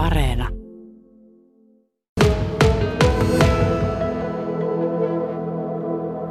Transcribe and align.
Areena. 0.00 0.48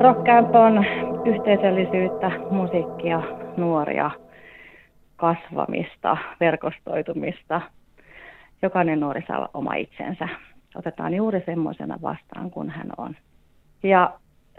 Rock 0.00 0.24
Camp 0.24 0.54
on 0.54 0.84
yhteisöllisyyttä, 1.24 2.30
musiikkia, 2.50 3.22
nuoria, 3.56 4.10
kasvamista, 5.16 6.16
verkostoitumista. 6.40 7.60
Jokainen 8.62 9.00
nuori 9.00 9.24
saa 9.28 9.48
oma 9.54 9.74
itsensä. 9.74 10.28
Otetaan 10.74 11.14
juuri 11.14 11.42
semmoisena 11.46 11.98
vastaan 12.02 12.50
kuin 12.50 12.70
hän 12.70 12.90
on. 12.98 13.16
Ja 13.82 14.12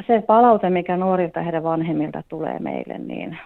se 0.07 0.23
palaute, 0.27 0.69
mikä 0.69 0.97
nuorilta 0.97 1.41
heidän 1.41 1.63
vanhemmilta 1.63 2.23
tulee 2.29 2.59
meille, 2.59 2.97
niin 2.97 3.37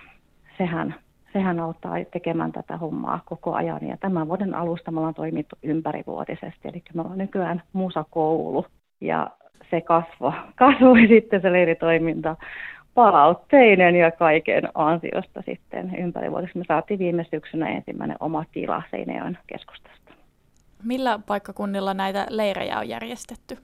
sehän, 0.58 0.96
sehän 1.36 1.60
auttaa 1.60 1.96
tekemään 2.12 2.52
tätä 2.52 2.78
hommaa 2.78 3.20
koko 3.26 3.54
ajan. 3.54 3.88
Ja 3.88 3.98
tämän 3.98 4.28
vuoden 4.28 4.56
alusta 4.56 4.92
me 4.92 5.00
ollaan 5.00 5.14
toimittu 5.14 5.56
ympärivuotisesti, 5.64 6.68
eli 6.68 6.84
me 6.94 7.02
ollaan 7.02 7.18
nykyään 7.18 7.62
musakoulu. 7.74 8.66
Ja 9.02 9.28
se 9.70 9.82
kasvo, 9.82 10.34
kasvoi 10.56 11.08
sitten 11.08 11.42
se 11.42 11.52
leiritoiminta 11.52 12.36
palautteinen 12.94 13.96
ja 13.96 14.12
kaiken 14.12 14.70
ansiosta 14.76 15.42
sitten 15.46 15.96
ympärivuotisesti. 15.98 16.60
Me 16.60 16.66
saatiin 16.68 17.00
viime 17.00 17.26
syksynä 17.32 17.70
ensimmäinen 17.70 18.18
oma 18.20 18.44
tila 18.52 18.84
Seinäjoen 18.92 19.38
keskustasta. 19.48 20.12
Millä 20.84 21.20
paikkakunnilla 21.28 21.94
näitä 21.94 22.26
leirejä 22.30 22.80
on 22.80 22.90
järjestetty? 22.90 23.58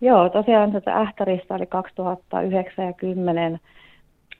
Joo, 0.00 0.28
tosiaan 0.28 0.72
tätä 0.72 0.96
Ähtäristä 0.96 1.54
oli 1.54 1.66
2009 1.66 2.86
ja 2.86 2.92
10. 2.92 3.60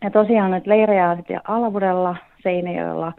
Ja 0.02 0.10
tosiaan 0.10 0.50
nyt 0.50 0.66
leirejä 0.66 1.10
on 1.10 1.16
sitten 1.16 1.40
Alavudella, 1.48 2.16
Seinäjoella. 2.42 3.12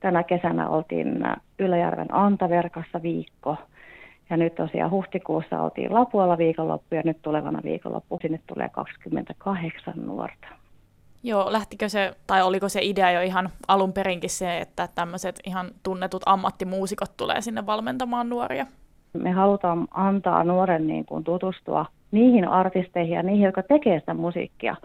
Tänä 0.00 0.22
kesänä 0.22 0.68
oltiin 0.68 1.24
Yläjärven 1.58 2.14
Antaverkassa 2.14 3.02
viikko. 3.02 3.56
Ja 4.30 4.36
nyt 4.36 4.54
tosiaan 4.54 4.90
huhtikuussa 4.90 5.62
oltiin 5.62 5.94
Lapualla 5.94 6.38
viikonloppu 6.38 6.94
ja 6.94 7.02
nyt 7.04 7.22
tulevana 7.22 7.60
viikonloppu 7.64 8.18
sinne 8.22 8.40
tulee 8.46 8.68
28 8.68 9.94
nuorta. 10.06 10.46
Joo, 11.22 11.52
lähtikö 11.52 11.88
se, 11.88 12.12
tai 12.26 12.42
oliko 12.42 12.68
se 12.68 12.80
idea 12.82 13.10
jo 13.10 13.20
ihan 13.20 13.48
alun 13.68 13.92
perinkin 13.92 14.30
se, 14.30 14.58
että 14.58 14.88
tämmöiset 14.94 15.40
ihan 15.46 15.66
tunnetut 15.82 16.22
ammattimuusikot 16.26 17.16
tulee 17.16 17.40
sinne 17.40 17.66
valmentamaan 17.66 18.28
nuoria? 18.28 18.66
Me 19.12 19.30
halutaan 19.30 19.88
antaa 19.90 20.44
nuoren 20.44 20.86
niin 20.86 21.04
kuin 21.04 21.24
tutustua 21.24 21.86
niihin 22.10 22.48
artisteihin 22.48 23.14
ja 23.14 23.22
niihin, 23.22 23.44
jotka 23.44 23.62
tekee 23.62 24.00
sitä 24.00 24.14
musiikkia 24.14 24.76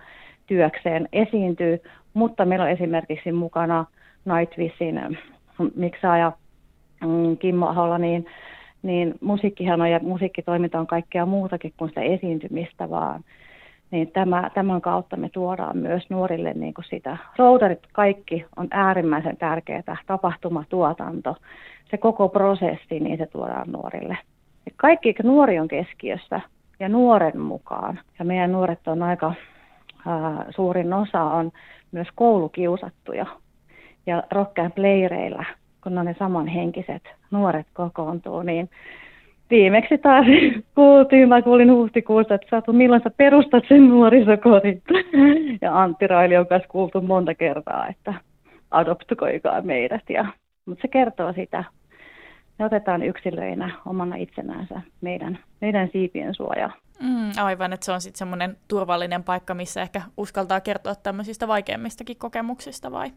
työkseen, 0.48 1.10
esiintyy, 1.14 1.80
mutta 2.14 2.46
meillä 2.46 2.66
on 2.66 2.72
esimerkiksi 2.72 3.32
mukana 3.32 3.86
Nightwishin 4.26 5.18
miksaaja 5.76 6.32
mm, 7.06 7.38
Kimmo 7.38 7.68
Ahola, 7.68 7.98
niin, 7.98 8.26
niin 8.84 9.16
musiikkihan 9.22 9.82
on 9.82 9.92
ja 9.92 10.00
musiikkitoiminta 10.04 10.80
on 10.80 10.88
kaikkea 10.88 11.26
muutakin 11.26 11.74
kuin 11.78 11.90
sitä 11.90 12.02
esiintymistä, 12.02 12.90
vaan 12.90 13.24
niin 13.92 14.12
tämä, 14.12 14.50
tämän 14.54 14.82
kautta 14.82 15.18
me 15.18 15.30
tuodaan 15.30 15.78
myös 15.78 16.10
nuorille 16.10 16.54
niin 16.54 16.74
kuin 16.74 16.86
sitä. 16.86 17.18
Roudarit 17.38 17.88
kaikki 17.94 18.46
on 18.56 18.68
äärimmäisen 18.72 19.38
tärkeää, 19.38 19.98
tapahtumatuotanto, 20.06 21.36
se 21.92 21.98
koko 21.98 22.30
prosessi, 22.30 23.00
niin 23.00 23.18
se 23.18 23.26
tuodaan 23.26 23.72
nuorille. 23.72 24.18
Ja 24.66 24.72
kaikki 24.76 25.16
nuori 25.24 25.60
on 25.60 25.68
keskiössä 25.68 26.42
ja 26.80 26.90
nuoren 26.90 27.40
mukaan. 27.40 28.00
Ja 28.20 28.26
meidän 28.26 28.52
nuoret 28.52 28.88
on 28.88 29.04
aika, 29.04 29.34
suurin 30.50 30.94
osa 30.94 31.24
on 31.24 31.52
myös 31.92 32.08
koulukiusattuja. 32.16 33.26
Ja 34.06 34.24
rock 34.32 34.58
leireillä, 34.78 35.46
kun 35.84 35.98
on 35.98 36.06
ne 36.06 36.16
samanhenkiset 36.20 37.04
nuoret 37.32 37.68
kokoontuu, 37.74 38.42
niin 38.42 38.70
viimeksi 39.50 39.98
taas 39.98 40.26
kuultiin, 40.76 41.30
mä 41.30 41.42
kuulin 41.42 41.72
huhtikuussa, 41.72 42.36
että 42.36 42.48
Satu, 42.50 42.74
milloin 42.74 43.02
sä 43.04 43.12
perustat 43.18 43.64
sen 43.68 43.90
nuorisokodin. 43.90 44.82
Ja 45.62 45.82
Antti 45.82 46.08
Raili 46.08 46.38
on 46.38 46.48
kanssa 46.48 46.70
kuultu 46.70 47.02
monta 47.02 47.36
kertaa, 47.36 47.88
että 47.88 48.14
adoptukoikaa 48.72 49.62
meidät. 49.62 50.10
Ja, 50.10 50.26
mutta 50.66 50.82
se 50.82 50.88
kertoo 50.88 51.34
sitä. 51.34 51.64
Me 52.60 52.66
otetaan 52.66 53.04
yksilöinä 53.04 53.72
omana 53.86 54.16
itsenänsä 54.16 54.82
meidän, 55.02 55.40
meidän 55.62 55.90
siipien 55.92 56.36
suojaa. 56.36 56.72
Mm, 57.00 57.32
aivan, 57.44 57.74
että 57.74 57.86
se 57.86 57.92
on 57.92 58.02
sitten 58.02 58.18
semmoinen 58.18 58.58
turvallinen 58.68 59.24
paikka, 59.24 59.54
missä 59.54 59.82
ehkä 59.82 60.02
uskaltaa 60.18 60.62
kertoa 60.62 60.96
tämmöisistä 60.96 61.48
vaikeimmistakin 61.48 62.18
kokemuksista 62.18 62.92
vai? 62.92 63.12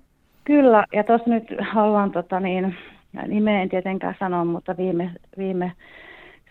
Kyllä, 0.44 0.84
ja 0.92 1.04
tuossa 1.04 1.30
nyt 1.30 1.44
haluan 1.72 2.10
tota 2.10 2.40
niin, 2.40 2.76
nimeä 3.26 3.62
en 3.62 3.68
tietenkään 3.68 4.16
sanoa, 4.18 4.44
mutta 4.44 4.76
viime, 4.76 5.10
viime 5.38 5.72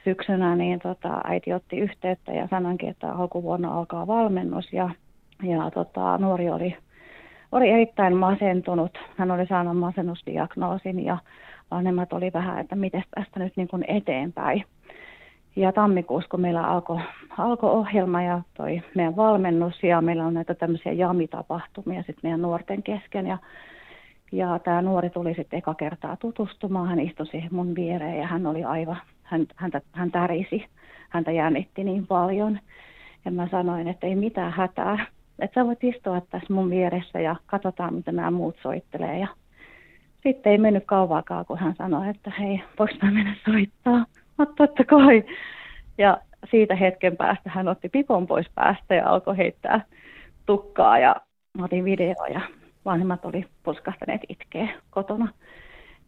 syksynä 0.04 0.56
niin 0.56 0.80
tota, 0.80 1.22
äiti 1.24 1.54
otti 1.54 1.78
yhteyttä 1.78 2.32
ja 2.32 2.48
sanoinkin, 2.48 2.90
että 2.90 3.12
alkuvuonna 3.12 3.78
alkaa 3.78 4.08
valmennus 4.08 4.74
ja, 4.74 4.90
ja 5.44 5.72
tota, 5.72 6.18
nuori 6.18 6.50
oli, 6.50 6.78
oli 7.52 7.70
erittäin 7.70 8.16
masentunut. 8.18 8.98
Hän 9.18 9.32
oli 9.32 9.48
saanut 9.48 9.78
masennusdiagnoosin 9.78 11.06
ja 11.06 11.18
vanhemmat 11.72 12.14
oli 12.14 12.34
vähän, 12.34 12.60
että 12.60 12.76
miten 12.76 13.04
tästä 13.16 13.40
nyt 13.40 13.54
niin 13.58 13.68
kuin 13.68 13.86
eteenpäin. 13.88 14.64
Ja 15.60 15.72
tammikuussa, 15.72 16.30
kun 16.30 16.42
meillä 16.42 16.64
alkoi 16.64 17.00
alko 17.38 17.72
ohjelma 17.72 18.22
ja 18.22 18.42
toi 18.54 18.82
meidän 18.96 19.16
valmennus 19.16 19.84
ja 19.84 20.02
meillä 20.02 20.26
on 20.26 20.34
näitä 20.34 20.56
tämmöisiä 20.56 20.92
jamitapahtumia 20.92 22.04
sitten 22.04 22.20
meidän 22.24 22.42
nuorten 22.42 22.84
kesken 22.84 23.28
ja 23.28 23.38
ja 24.32 24.60
tämä 24.60 24.82
nuori 24.82 25.10
tuli 25.10 25.34
sitten 25.34 25.58
eka 25.58 25.74
kertaa 25.74 26.18
tutustumaan, 26.18 26.88
hän 26.88 27.00
istui 27.00 27.28
siihen 27.28 27.50
mun 27.54 27.76
viereen 27.76 28.18
ja 28.18 28.28
hän 28.28 28.46
oli 28.46 28.64
aivan 28.64 28.98
hän, 29.24 29.46
häntä, 29.56 29.82
hän 29.92 30.12
tärisi, 30.12 30.66
häntä 31.10 31.32
jännitti 31.32 31.84
niin 31.84 32.08
paljon. 32.08 32.60
Ja 33.26 33.32
mä 33.32 33.48
sanoin, 33.52 33.88
että 33.88 34.08
ei 34.08 34.16
mitään 34.16 34.52
hätää, 34.52 35.06
että 35.40 35.62
sä 35.62 35.66
voit 35.66 35.84
istua 35.84 36.22
tässä 36.22 36.54
mun 36.54 36.70
vieressä 36.70 37.20
ja 37.20 37.36
katsotaan, 37.46 37.94
mitä 37.94 38.12
nämä 38.12 38.32
muut 38.32 38.56
soittelee. 38.62 39.20
Ja 39.20 39.28
sitten 40.24 40.52
ei 40.52 40.58
mennyt 40.58 40.84
kauaakaan, 40.86 41.46
kun 41.46 41.58
hän 41.58 41.76
sanoi, 41.78 42.10
että 42.10 42.32
hei, 42.40 42.64
voiko 42.80 42.94
mä 43.02 43.12
mennä 43.12 43.36
soittaa? 43.46 44.06
Mä 44.40 44.46
totta 44.58 44.84
kai. 44.84 45.24
Ja 45.98 46.18
siitä 46.52 46.76
hetken 46.76 47.18
päästä 47.18 47.50
hän 47.50 47.68
otti 47.68 47.90
pipon 47.90 48.28
pois 48.28 48.48
päästä 48.56 48.96
ja 48.96 49.10
alkoi 49.10 49.38
heittää 49.38 49.82
tukkaa 50.46 51.00
ja 51.00 51.16
otin 51.62 51.86
video 51.86 52.26
ja 52.34 52.42
vanhemmat 52.86 53.26
oli 53.26 53.46
pulskahtaneet 53.64 54.22
itkeä 54.30 54.68
kotona. 54.90 55.34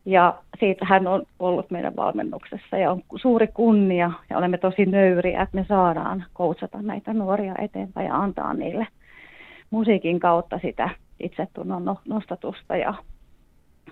Ja 0.05 0.39
siitä 0.59 0.85
hän 0.85 1.07
on 1.07 1.23
ollut 1.39 1.71
meidän 1.71 1.95
valmennuksessa 1.95 2.77
ja 2.77 2.91
on 2.91 3.01
suuri 3.15 3.47
kunnia 3.47 4.11
ja 4.29 4.37
olemme 4.37 4.57
tosi 4.57 4.85
nöyriä, 4.85 5.41
että 5.41 5.57
me 5.57 5.65
saadaan 5.67 6.25
koutsata 6.33 6.81
näitä 6.81 7.13
nuoria 7.13 7.55
eteenpäin 7.61 8.07
ja 8.07 8.15
antaa 8.15 8.53
niille 8.53 8.87
musiikin 9.69 10.19
kautta 10.19 10.59
sitä 10.61 10.89
itsetunnon 11.19 11.85
no-, 11.85 12.01
nostatusta 12.05 12.77
ja, 12.77 12.93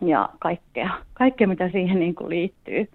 ja 0.02 0.30
kaikkea, 0.40 0.90
kaikkea, 1.14 1.48
mitä 1.48 1.70
siihen 1.70 2.00
niin 2.00 2.16
kuin 2.16 2.30
liittyy. 2.30 2.88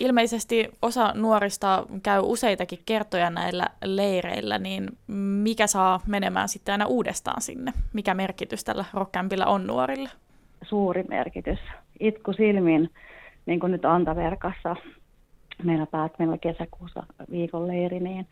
Ilmeisesti 0.00 0.68
osa 0.82 1.12
nuorista 1.14 1.86
käy 2.02 2.20
useitakin 2.24 2.78
kertoja 2.86 3.30
näillä 3.30 3.66
leireillä, 3.84 4.58
niin 4.58 4.88
mikä 5.42 5.66
saa 5.66 6.00
menemään 6.06 6.48
sitten 6.48 6.72
aina 6.72 6.86
uudestaan 6.86 7.42
sinne? 7.42 7.72
Mikä 7.92 8.14
merkitys 8.14 8.64
tällä 8.64 8.84
rockcampilla 8.94 9.46
on 9.46 9.66
nuorille? 9.66 10.08
Suuri 10.62 11.02
merkitys 11.08 11.58
itku 12.00 12.32
silmin, 12.32 12.90
niin 13.46 13.60
kuin 13.60 13.72
nyt 13.72 13.84
Antaverkassa. 13.84 14.76
Meillä, 15.62 15.86
päät, 15.86 16.18
meillä 16.18 16.38
kesäkuussa 16.38 17.02
viikon 17.30 17.68
leiri, 17.68 18.00
niin 18.00 18.26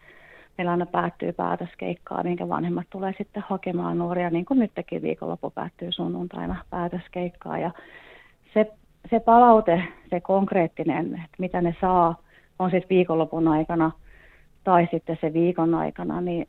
meillä 0.59 0.71
aina 0.71 0.87
päättyy 0.87 1.33
päätöskeikkaa, 1.33 2.23
minkä 2.23 2.49
vanhemmat 2.49 2.87
tulee 2.91 3.15
sitten 3.19 3.45
hakemaan 3.49 3.99
nuoria, 3.99 4.31
niin 4.31 4.45
kuin 4.45 4.59
nytkin 4.59 5.03
viikonloppu 5.03 5.50
päättyy 5.50 5.93
sunnuntaina 5.93 6.65
päätöskeikkaa. 6.71 7.59
Ja 7.59 7.71
se, 8.55 8.73
se 9.10 9.20
palaute, 9.20 9.82
se 10.10 10.20
konkreettinen, 10.20 11.06
että 11.06 11.37
mitä 11.38 11.61
ne 11.61 11.75
saa, 11.81 12.23
on 12.58 12.70
sitten 12.70 12.96
viikonlopun 12.96 13.49
aikana 13.49 13.90
tai 14.64 14.88
sitten 14.90 15.19
se 15.20 15.32
viikon 15.32 15.75
aikana, 15.75 16.20
niin 16.20 16.49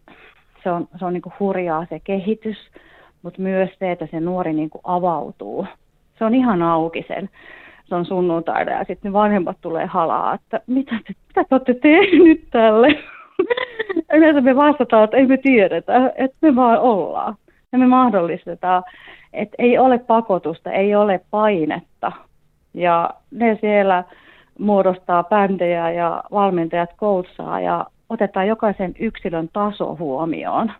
se 0.63 0.71
on, 0.71 0.87
se 0.99 1.05
on 1.05 1.13
niin 1.13 1.33
hurjaa 1.39 1.85
se 1.89 1.99
kehitys, 1.99 2.57
mutta 3.21 3.41
myös 3.41 3.69
se, 3.79 3.91
että 3.91 4.07
se 4.11 4.19
nuori 4.19 4.53
niin 4.53 4.69
avautuu 4.83 5.67
se 6.19 6.25
on 6.25 6.35
ihan 6.35 6.61
auki 6.61 7.05
sen, 7.07 7.29
se 7.85 7.95
on 7.95 8.05
sunnuntaina 8.05 8.71
ja 8.71 8.83
sitten 8.83 9.13
vanhemmat 9.13 9.57
tulee 9.61 9.85
halaa, 9.85 10.33
että 10.33 10.61
mitä 10.67 10.95
te, 11.07 11.13
mitä 11.27 11.43
te 11.49 11.55
olette 11.55 11.73
tehnyt 11.73 12.47
tälle? 12.51 12.87
Yleensä 14.13 14.41
me 14.41 14.55
vastataan, 14.55 15.03
että 15.03 15.17
ei 15.17 15.25
me 15.25 15.37
tiedetä, 15.37 16.11
että 16.15 16.37
me 16.41 16.55
vaan 16.55 16.79
ollaan. 16.79 17.35
Ja 17.71 17.77
me 17.77 17.87
mahdollistetaan, 17.87 18.83
että 19.33 19.55
ei 19.59 19.77
ole 19.77 19.99
pakotusta, 19.99 20.71
ei 20.71 20.95
ole 20.95 21.21
painetta. 21.31 22.11
Ja 22.79 23.09
ne 23.31 23.57
siellä 23.61 24.03
muodostaa 24.59 25.23
bändejä 25.23 25.91
ja 25.91 26.23
valmentajat 26.31 26.89
koutsaa 26.97 27.59
ja 27.59 27.85
otetaan 28.09 28.47
jokaisen 28.47 28.93
yksilön 28.99 29.49
taso 29.53 29.95
huomioon. 29.99 30.71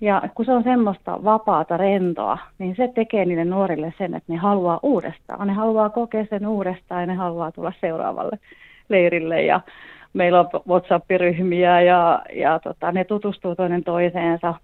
Ja 0.00 0.22
kun 0.34 0.44
se 0.44 0.52
on 0.52 0.62
semmoista 0.62 1.24
vapaata 1.24 1.76
rentoa, 1.76 2.38
niin 2.58 2.76
se 2.76 2.88
tekee 2.94 3.24
niille 3.24 3.44
nuorille 3.44 3.94
sen, 3.98 4.14
että 4.14 4.32
ne 4.32 4.38
haluaa 4.38 4.80
uudestaan. 4.82 5.46
Ne 5.46 5.52
haluaa 5.52 5.90
kokea 5.90 6.26
sen 6.30 6.46
uudestaan 6.46 7.00
ja 7.00 7.06
ne 7.06 7.14
haluaa 7.14 7.52
tulla 7.52 7.72
seuraavalle 7.80 8.38
leirille. 8.88 9.42
Ja 9.42 9.60
meillä 10.12 10.40
on 10.40 10.48
WhatsApp-ryhmiä 10.68 11.80
ja, 11.80 12.22
ja 12.32 12.58
tota, 12.58 12.92
ne 12.92 13.04
tutustuu 13.04 13.54
toinen 13.54 13.84
toiseensa 13.84 14.54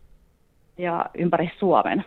ja 0.79 1.07
ympäri 1.19 1.51
Suomen. 1.59 2.05